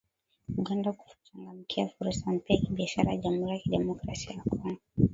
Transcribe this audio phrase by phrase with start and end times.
[0.59, 4.77] Uganda kuchangamkia fursa mpya za kibiashara Jamhuri ya Kidemokrasia ya Congo